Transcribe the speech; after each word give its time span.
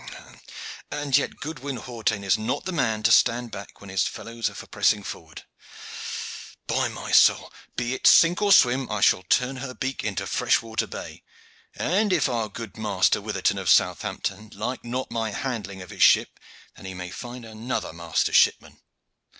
And 0.89 1.15
yet 1.15 1.35
Goodwin 1.37 1.77
Hawtayne 1.77 2.23
is 2.23 2.35
not 2.35 2.65
the 2.65 2.71
man 2.71 3.03
to 3.03 3.11
stand 3.11 3.51
back 3.51 3.79
when 3.79 3.91
his 3.91 4.07
fellows 4.07 4.49
are 4.49 4.55
for 4.55 4.65
pressing 4.65 5.03
forward. 5.03 5.43
By 6.65 6.87
my 6.87 7.11
soul! 7.11 7.53
be 7.75 7.93
it 7.93 8.07
sink 8.07 8.41
or 8.41 8.51
swim, 8.51 8.91
I 8.91 9.01
shall 9.01 9.21
turn 9.21 9.57
her 9.57 9.75
beak 9.75 10.03
into 10.03 10.25
Freshwater 10.25 10.87
Bay, 10.87 11.21
and 11.75 12.11
if 12.11 12.25
good 12.53 12.79
Master 12.79 13.21
Witherton, 13.21 13.59
of 13.59 13.69
Southampton, 13.69 14.49
like 14.55 14.83
not 14.83 15.11
my 15.11 15.29
handling 15.29 15.83
of 15.83 15.91
his 15.91 16.01
ship 16.01 16.39
then 16.75 16.85
he 16.85 16.95
may 16.95 17.11
find 17.11 17.45
another 17.45 17.93
master 17.93 18.33
shipman." 18.33 18.79